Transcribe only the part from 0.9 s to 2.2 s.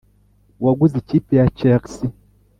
ikipe ya chelsea,